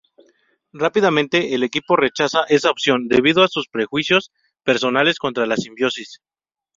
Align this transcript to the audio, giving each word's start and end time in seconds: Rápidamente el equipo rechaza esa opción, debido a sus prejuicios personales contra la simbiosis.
Rápidamente 0.73 1.53
el 1.53 1.61
equipo 1.61 1.95
rechaza 1.95 2.45
esa 2.49 2.71
opción, 2.71 3.07
debido 3.07 3.43
a 3.43 3.47
sus 3.47 3.67
prejuicios 3.69 4.31
personales 4.63 5.19
contra 5.19 5.45
la 5.45 5.57
simbiosis. 5.57 6.21